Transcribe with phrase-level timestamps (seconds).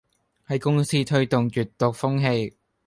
[0.47, 2.19] 喺公司推動閱讀風
[2.49, 2.57] 氣